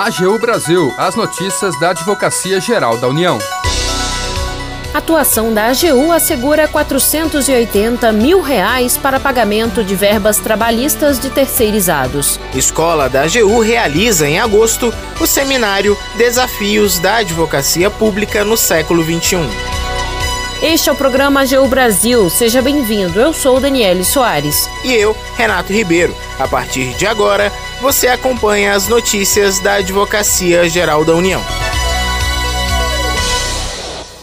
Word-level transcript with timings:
AGU 0.00 0.38
Brasil, 0.38 0.94
as 0.96 1.14
notícias 1.14 1.78
da 1.78 1.90
Advocacia 1.90 2.58
Geral 2.58 2.96
da 2.96 3.06
União. 3.06 3.38
A 4.94 4.96
atuação 4.96 5.52
da 5.52 5.66
AGU 5.66 6.10
assegura 6.10 6.66
480 6.66 8.10
mil 8.10 8.40
reais 8.40 8.96
para 8.96 9.20
pagamento 9.20 9.84
de 9.84 9.94
verbas 9.94 10.38
trabalhistas 10.38 11.20
de 11.20 11.28
terceirizados. 11.28 12.40
Escola 12.54 13.10
da 13.10 13.24
AGU 13.24 13.60
realiza 13.60 14.26
em 14.26 14.40
agosto 14.40 14.90
o 15.20 15.26
seminário 15.26 15.94
Desafios 16.16 16.98
da 16.98 17.16
Advocacia 17.16 17.90
Pública 17.90 18.42
no 18.42 18.56
século 18.56 19.04
XXI. 19.04 19.36
Este 20.62 20.88
é 20.88 20.92
o 20.92 20.96
programa 20.96 21.42
AGU 21.42 21.68
Brasil. 21.68 22.30
Seja 22.30 22.62
bem-vindo. 22.62 23.20
Eu 23.20 23.34
sou 23.34 23.60
Daniele 23.60 24.04
Soares. 24.04 24.66
E 24.82 24.94
eu, 24.94 25.14
Renato 25.36 25.74
Ribeiro. 25.74 26.16
A 26.38 26.48
partir 26.48 26.94
de 26.94 27.06
agora, 27.06 27.52
você 27.80 28.08
acompanha 28.08 28.74
as 28.74 28.88
notícias 28.88 29.58
da 29.58 29.74
Advocacia 29.74 30.68
Geral 30.68 31.02
da 31.02 31.14
União. 31.14 31.40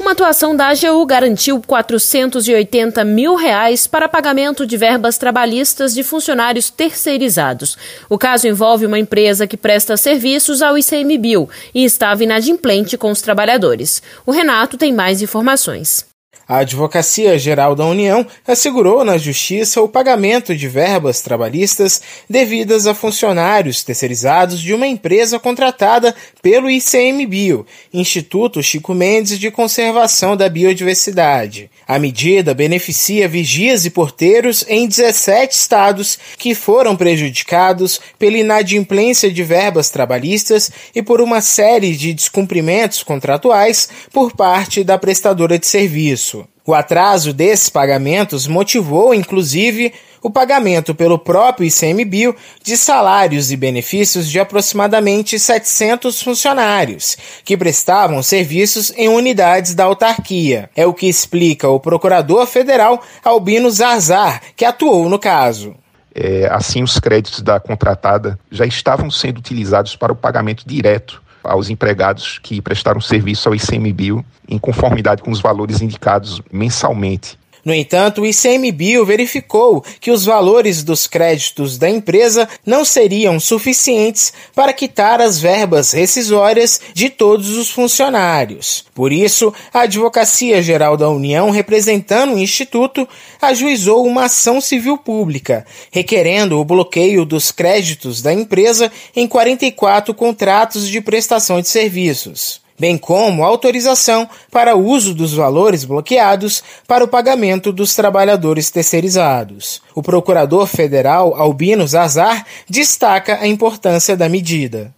Uma 0.00 0.12
atuação 0.12 0.56
da 0.56 0.68
AGU 0.68 1.04
garantiu 1.04 1.60
480 1.60 3.04
mil 3.04 3.34
reais 3.34 3.86
para 3.86 4.08
pagamento 4.08 4.66
de 4.66 4.76
verbas 4.76 5.18
trabalhistas 5.18 5.92
de 5.92 6.02
funcionários 6.02 6.70
terceirizados. 6.70 7.76
O 8.08 8.18
caso 8.18 8.48
envolve 8.48 8.86
uma 8.86 8.98
empresa 8.98 9.46
que 9.46 9.56
presta 9.56 9.98
serviços 9.98 10.62
ao 10.62 10.78
ICMBio 10.78 11.48
e 11.74 11.84
estava 11.84 12.24
inadimplente 12.24 12.96
com 12.96 13.10
os 13.10 13.20
trabalhadores. 13.20 14.02
O 14.24 14.32
Renato 14.32 14.78
tem 14.78 14.92
mais 14.92 15.20
informações. 15.20 16.11
A 16.48 16.58
Advocacia 16.58 17.38
Geral 17.38 17.74
da 17.74 17.86
União 17.86 18.26
assegurou 18.46 19.04
na 19.04 19.16
Justiça 19.16 19.80
o 19.80 19.88
pagamento 19.88 20.54
de 20.54 20.68
verbas 20.68 21.20
trabalhistas 21.20 22.02
devidas 22.28 22.86
a 22.86 22.94
funcionários 22.94 23.82
terceirizados 23.84 24.60
de 24.60 24.74
uma 24.74 24.86
empresa 24.86 25.38
contratada 25.38 26.14
pelo 26.42 26.68
ICMBio, 26.68 27.64
Instituto 27.94 28.62
Chico 28.62 28.92
Mendes 28.92 29.38
de 29.38 29.50
Conservação 29.50 30.36
da 30.36 30.48
Biodiversidade. 30.48 31.70
A 31.86 31.98
medida 31.98 32.54
beneficia 32.54 33.28
vigias 33.28 33.84
e 33.84 33.90
porteiros 33.90 34.64
em 34.68 34.86
17 34.86 35.54
estados 35.54 36.18
que 36.38 36.54
foram 36.54 36.96
prejudicados 36.96 38.00
pela 38.18 38.38
inadimplência 38.38 39.30
de 39.30 39.42
verbas 39.42 39.90
trabalhistas 39.90 40.70
e 40.94 41.02
por 41.02 41.20
uma 41.20 41.40
série 41.40 41.94
de 41.96 42.12
descumprimentos 42.12 43.02
contratuais 43.02 43.88
por 44.12 44.32
parte 44.32 44.82
da 44.82 44.98
prestadora 44.98 45.58
de 45.58 45.66
serviço. 45.66 46.31
O 46.64 46.74
atraso 46.74 47.32
desses 47.32 47.68
pagamentos 47.68 48.46
motivou, 48.46 49.12
inclusive, 49.12 49.92
o 50.22 50.30
pagamento 50.30 50.94
pelo 50.94 51.18
próprio 51.18 51.66
ICMBio 51.66 52.36
de 52.62 52.76
salários 52.76 53.50
e 53.50 53.56
benefícios 53.56 54.30
de 54.30 54.38
aproximadamente 54.38 55.38
700 55.38 56.22
funcionários, 56.22 57.16
que 57.44 57.56
prestavam 57.56 58.22
serviços 58.22 58.92
em 58.96 59.08
unidades 59.08 59.74
da 59.74 59.84
autarquia. 59.84 60.70
É 60.76 60.86
o 60.86 60.94
que 60.94 61.06
explica 61.06 61.68
o 61.68 61.80
procurador 61.80 62.46
federal 62.46 63.02
Albino 63.24 63.68
Zarzar, 63.70 64.40
que 64.56 64.64
atuou 64.64 65.08
no 65.08 65.18
caso. 65.18 65.74
É, 66.14 66.46
assim, 66.52 66.82
os 66.82 67.00
créditos 67.00 67.40
da 67.40 67.58
contratada 67.58 68.38
já 68.50 68.66
estavam 68.66 69.10
sendo 69.10 69.38
utilizados 69.38 69.96
para 69.96 70.12
o 70.12 70.16
pagamento 70.16 70.62
direto 70.66 71.22
aos 71.44 71.70
empregados 71.70 72.38
que 72.38 72.60
prestaram 72.60 73.00
serviço 73.00 73.48
ao 73.48 73.54
ICMBio 73.54 74.24
em 74.48 74.58
conformidade 74.58 75.22
com 75.22 75.30
os 75.30 75.40
valores 75.40 75.80
indicados 75.80 76.40
mensalmente. 76.52 77.38
No 77.64 77.72
entanto, 77.72 78.22
o 78.22 78.26
ICMBio 78.26 79.04
verificou 79.06 79.84
que 80.00 80.10
os 80.10 80.24
valores 80.24 80.82
dos 80.82 81.06
créditos 81.06 81.78
da 81.78 81.88
empresa 81.88 82.48
não 82.66 82.84
seriam 82.84 83.38
suficientes 83.38 84.32
para 84.54 84.72
quitar 84.72 85.20
as 85.20 85.38
verbas 85.38 85.92
rescisórias 85.92 86.80
de 86.92 87.08
todos 87.08 87.50
os 87.56 87.70
funcionários. 87.70 88.84
Por 88.92 89.12
isso, 89.12 89.54
a 89.72 89.82
Advocacia 89.82 90.60
Geral 90.60 90.96
da 90.96 91.08
União, 91.08 91.50
representando 91.50 92.34
o 92.34 92.38
Instituto, 92.38 93.08
ajuizou 93.40 94.04
uma 94.06 94.24
ação 94.24 94.60
civil 94.60 94.98
pública, 94.98 95.64
requerendo 95.92 96.58
o 96.58 96.64
bloqueio 96.64 97.24
dos 97.24 97.52
créditos 97.52 98.20
da 98.20 98.32
empresa 98.32 98.90
em 99.14 99.28
44 99.28 100.12
contratos 100.14 100.88
de 100.88 101.00
prestação 101.00 101.60
de 101.60 101.68
serviços 101.68 102.61
bem 102.78 102.96
como 102.96 103.44
autorização 103.44 104.28
para 104.50 104.76
uso 104.76 105.14
dos 105.14 105.34
valores 105.34 105.84
bloqueados 105.84 106.62
para 106.86 107.04
o 107.04 107.08
pagamento 107.08 107.72
dos 107.72 107.94
trabalhadores 107.94 108.70
terceirizados. 108.70 109.82
O 109.94 110.02
procurador 110.02 110.66
federal 110.66 111.34
Albino 111.34 111.86
Zazar 111.86 112.44
destaca 112.68 113.38
a 113.40 113.46
importância 113.46 114.16
da 114.16 114.28
medida 114.28 114.94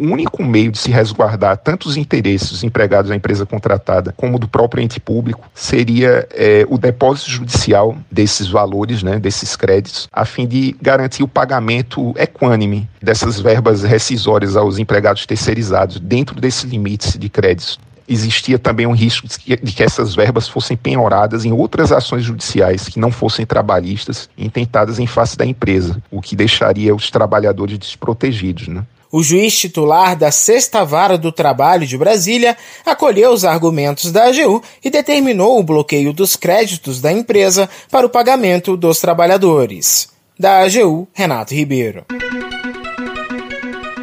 o 0.00 0.10
único 0.10 0.42
meio 0.42 0.72
de 0.72 0.78
se 0.78 0.90
resguardar 0.90 1.58
tanto 1.58 1.86
os 1.86 1.96
interesses 1.98 2.50
dos 2.50 2.64
empregados 2.64 3.10
da 3.10 3.16
empresa 3.16 3.44
contratada 3.44 4.14
como 4.16 4.38
do 4.38 4.48
próprio 4.48 4.82
ente 4.82 4.98
público 4.98 5.50
seria 5.54 6.26
é, 6.32 6.64
o 6.70 6.78
depósito 6.78 7.30
judicial 7.30 7.94
desses 8.10 8.48
valores, 8.48 9.02
né, 9.02 9.18
desses 9.18 9.54
créditos, 9.56 10.08
a 10.10 10.24
fim 10.24 10.46
de 10.46 10.74
garantir 10.80 11.22
o 11.22 11.28
pagamento 11.28 12.14
equânime 12.16 12.88
dessas 13.02 13.38
verbas 13.38 13.82
rescisórias 13.82 14.56
aos 14.56 14.78
empregados 14.78 15.26
terceirizados 15.26 16.00
dentro 16.00 16.40
desses 16.40 16.64
limites 16.64 17.18
de 17.18 17.28
créditos 17.28 17.78
existia 18.08 18.58
também 18.58 18.88
um 18.88 18.92
risco 18.92 19.28
de 19.28 19.38
que, 19.38 19.56
de 19.56 19.72
que, 19.72 19.84
essas 19.84 20.16
verbas 20.16 20.48
fossem 20.48 20.76
penhoradas 20.76 21.44
em 21.44 21.52
outras 21.52 21.92
ações 21.92 22.24
judiciais 22.24 22.88
que 22.88 22.98
não 22.98 23.12
fossem 23.12 23.46
trabalhistas 23.46 24.28
intentadas 24.36 24.98
em 24.98 25.06
face 25.06 25.36
da 25.36 25.46
empresa, 25.46 26.02
o 26.10 26.20
que 26.20 26.34
deixaria 26.34 26.92
os 26.92 27.08
trabalhadores 27.08 27.78
desprotegidos. 27.78 28.66
Né? 28.66 28.84
O 29.12 29.22
juiz 29.22 29.58
titular 29.58 30.14
da 30.14 30.30
Sexta 30.30 30.84
Vara 30.84 31.18
do 31.18 31.32
Trabalho 31.32 31.86
de 31.86 31.98
Brasília 31.98 32.56
acolheu 32.86 33.32
os 33.32 33.44
argumentos 33.44 34.12
da 34.12 34.26
AGU 34.26 34.62
e 34.84 34.88
determinou 34.88 35.58
o 35.58 35.64
bloqueio 35.64 36.12
dos 36.12 36.36
créditos 36.36 37.00
da 37.00 37.10
empresa 37.10 37.68
para 37.90 38.06
o 38.06 38.10
pagamento 38.10 38.76
dos 38.76 39.00
trabalhadores. 39.00 40.08
Da 40.38 40.60
AGU, 40.60 41.08
Renato 41.12 41.54
Ribeiro. 41.54 42.04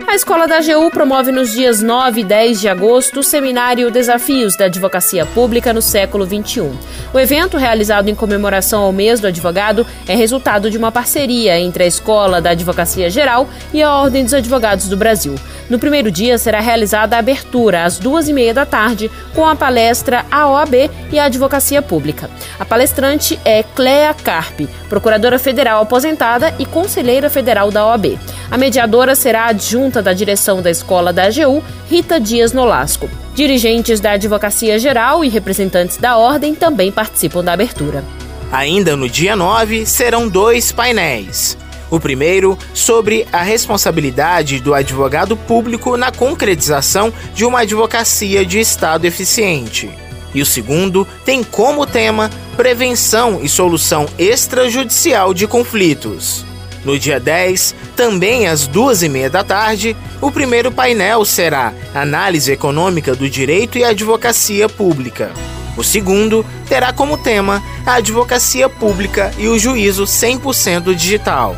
A 0.07 0.15
Escola 0.15 0.47
da 0.47 0.59
AGU 0.59 0.89
promove 0.89 1.33
nos 1.33 1.51
dias 1.51 1.81
9 1.81 2.21
e 2.21 2.23
10 2.23 2.61
de 2.61 2.69
agosto 2.69 3.19
o 3.19 3.23
seminário 3.23 3.91
Desafios 3.91 4.55
da 4.55 4.63
Advocacia 4.63 5.25
Pública 5.25 5.73
no 5.73 5.81
século 5.81 6.25
XXI. 6.25 6.71
O 7.13 7.19
evento, 7.19 7.57
realizado 7.57 8.07
em 8.07 8.15
comemoração 8.15 8.83
ao 8.83 8.93
mês 8.93 9.19
do 9.19 9.27
advogado, 9.27 9.85
é 10.07 10.15
resultado 10.15 10.71
de 10.71 10.77
uma 10.77 10.93
parceria 10.93 11.59
entre 11.59 11.83
a 11.83 11.87
Escola 11.87 12.39
da 12.39 12.51
Advocacia 12.51 13.09
Geral 13.09 13.49
e 13.73 13.83
a 13.83 13.93
Ordem 13.95 14.23
dos 14.23 14.33
Advogados 14.33 14.87
do 14.87 14.95
Brasil. 14.95 15.35
No 15.69 15.77
primeiro 15.77 16.09
dia 16.09 16.37
será 16.37 16.61
realizada 16.61 17.17
a 17.17 17.19
abertura 17.19 17.83
às 17.83 17.99
duas 17.99 18.29
e 18.29 18.33
meia 18.33 18.53
da 18.53 18.65
tarde 18.65 19.11
com 19.35 19.45
a 19.45 19.57
palestra 19.57 20.25
A 20.31 20.47
OAB 20.47 20.89
e 21.11 21.19
a 21.19 21.25
Advocacia 21.25 21.81
Pública. 21.81 22.29
A 22.57 22.63
palestrante 22.63 23.37
é 23.43 23.61
Clea 23.61 24.13
Carpe, 24.13 24.69
procuradora 24.87 25.37
federal 25.37 25.81
aposentada 25.81 26.55
e 26.57 26.65
conselheira 26.65 27.29
federal 27.29 27.69
da 27.71 27.85
OAB. 27.85 28.17
A 28.49 28.57
mediadora 28.57 29.13
será 29.13 29.47
adjunta 29.47 29.96
da 30.01 30.13
direção 30.13 30.61
da 30.61 30.69
escola 30.71 31.11
da 31.11 31.23
AGU, 31.23 31.63
Rita 31.89 32.19
Dias 32.19 32.53
Nolasco. 32.53 33.09
Dirigentes 33.35 33.99
da 33.99 34.11
Advocacia 34.11 34.79
Geral 34.79 35.23
e 35.23 35.29
representantes 35.29 35.97
da 35.97 36.17
Ordem 36.17 36.55
também 36.55 36.91
participam 36.91 37.43
da 37.43 37.53
abertura. 37.53 38.03
Ainda 38.51 38.95
no 38.95 39.09
dia 39.09 39.35
9, 39.35 39.85
serão 39.85 40.27
dois 40.27 40.71
painéis. 40.71 41.57
O 41.89 41.99
primeiro 41.99 42.57
sobre 42.73 43.27
a 43.31 43.41
responsabilidade 43.41 44.59
do 44.59 44.73
advogado 44.73 45.37
público 45.37 45.95
na 45.95 46.11
concretização 46.11 47.13
de 47.33 47.45
uma 47.45 47.61
advocacia 47.61 48.45
de 48.45 48.59
Estado 48.59 49.05
eficiente. 49.05 49.89
E 50.33 50.41
o 50.41 50.45
segundo 50.45 51.07
tem 51.23 51.43
como 51.43 51.85
tema 51.85 52.29
prevenção 52.55 53.39
e 53.41 53.47
solução 53.47 54.05
extrajudicial 54.17 55.33
de 55.33 55.47
conflitos. 55.47 56.45
No 56.83 56.97
dia 56.97 57.19
10, 57.19 57.75
também 57.95 58.47
às 58.47 58.67
duas 58.67 59.03
e 59.03 59.09
meia 59.09 59.29
da 59.29 59.43
tarde, 59.43 59.95
o 60.21 60.31
primeiro 60.31 60.71
painel 60.71 61.25
será 61.25 61.73
Análise 61.93 62.51
Econômica 62.51 63.15
do 63.15 63.29
Direito 63.29 63.77
e 63.77 63.83
Advocacia 63.83 64.69
Pública. 64.69 65.31
O 65.75 65.83
segundo 65.83 66.45
terá 66.67 66.91
como 66.91 67.17
tema 67.17 67.61
a 67.85 67.95
advocacia 67.95 68.67
pública 68.67 69.31
e 69.37 69.47
o 69.47 69.59
juízo 69.59 70.05
100% 70.05 70.95
digital. 70.95 71.55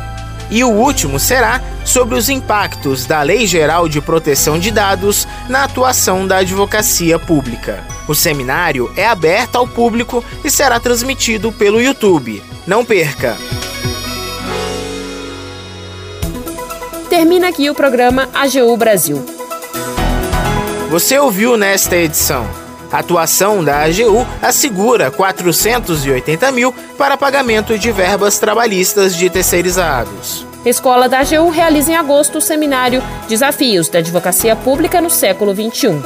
E 0.50 0.64
o 0.64 0.68
último 0.68 1.18
será 1.18 1.62
sobre 1.84 2.16
os 2.16 2.28
impactos 2.28 3.06
da 3.06 3.22
Lei 3.22 3.46
Geral 3.46 3.88
de 3.88 4.00
Proteção 4.00 4.58
de 4.58 4.70
Dados 4.70 5.26
na 5.48 5.64
atuação 5.64 6.26
da 6.26 6.38
advocacia 6.38 7.18
pública. 7.18 7.82
O 8.08 8.14
seminário 8.14 8.92
é 8.96 9.06
aberto 9.06 9.56
ao 9.56 9.66
público 9.66 10.24
e 10.44 10.50
será 10.50 10.80
transmitido 10.80 11.52
pelo 11.52 11.80
YouTube. 11.80 12.42
Não 12.66 12.84
perca! 12.84 13.36
Termina 17.10 17.48
aqui 17.48 17.68
o 17.68 17.74
programa 17.74 18.28
AGU 18.32 18.76
Brasil. 18.76 19.20
Você 20.88 21.18
ouviu 21.18 21.56
nesta 21.56 21.96
edição. 21.96 22.46
A 22.92 23.00
atuação 23.00 23.64
da 23.64 23.82
AGU 23.82 24.24
assegura 24.40 25.10
480 25.10 26.52
mil 26.52 26.72
para 26.96 27.16
pagamento 27.16 27.76
de 27.76 27.90
verbas 27.90 28.38
trabalhistas 28.38 29.16
de 29.16 29.28
terceirizados. 29.28 30.46
Escola 30.64 31.08
da 31.08 31.18
AGU 31.18 31.48
realiza 31.50 31.90
em 31.90 31.96
agosto 31.96 32.38
o 32.38 32.40
seminário 32.40 33.02
Desafios 33.28 33.88
da 33.88 33.98
Advocacia 33.98 34.54
Pública 34.54 35.00
no 35.00 35.10
século 35.10 35.52
XXI. 35.52 36.00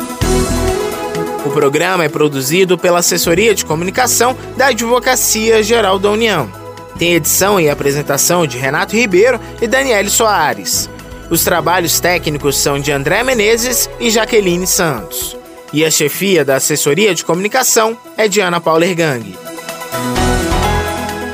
O 1.44 1.50
programa 1.50 2.04
é 2.04 2.08
produzido 2.08 2.78
pela 2.78 3.00
Assessoria 3.00 3.54
de 3.54 3.66
Comunicação 3.66 4.34
da 4.56 4.68
Advocacia 4.68 5.62
Geral 5.62 5.98
da 5.98 6.10
União. 6.10 6.50
Tem 6.98 7.12
edição 7.12 7.60
e 7.60 7.68
apresentação 7.68 8.46
de 8.46 8.56
Renato 8.56 8.96
Ribeiro 8.96 9.38
e 9.60 9.66
Daniele 9.66 10.08
Soares. 10.08 10.88
Os 11.30 11.42
trabalhos 11.42 12.00
técnicos 12.00 12.58
são 12.58 12.78
de 12.78 12.92
André 12.92 13.22
Menezes 13.22 13.88
e 13.98 14.10
Jaqueline 14.10 14.66
Santos. 14.66 15.36
E 15.72 15.84
a 15.84 15.90
chefia 15.90 16.44
da 16.44 16.56
assessoria 16.56 17.14
de 17.14 17.24
comunicação 17.24 17.96
é 18.16 18.28
de 18.28 18.40
Ana 18.40 18.60
Paula 18.60 18.86
Ergang. 18.86 19.36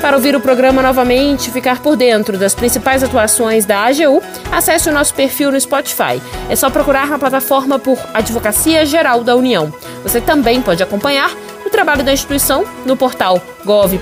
Para 0.01 0.15
ouvir 0.17 0.35
o 0.35 0.41
programa 0.41 0.81
novamente 0.81 1.49
e 1.49 1.51
ficar 1.51 1.79
por 1.79 1.95
dentro 1.95 2.35
das 2.35 2.55
principais 2.55 3.03
atuações 3.03 3.65
da 3.65 3.85
AGU, 3.85 4.19
acesse 4.51 4.89
o 4.89 4.91
nosso 4.91 5.13
perfil 5.13 5.51
no 5.51 5.61
Spotify. 5.61 6.19
É 6.49 6.55
só 6.55 6.71
procurar 6.71 7.07
na 7.07 7.19
plataforma 7.19 7.77
por 7.77 7.99
Advocacia 8.11 8.83
Geral 8.83 9.23
da 9.23 9.35
União. 9.35 9.71
Você 10.01 10.19
também 10.19 10.59
pode 10.59 10.81
acompanhar 10.81 11.31
o 11.63 11.69
trabalho 11.69 12.03
da 12.03 12.11
instituição 12.11 12.65
no 12.83 12.97
portal 12.97 13.39
gov.br/agu. 13.63 14.01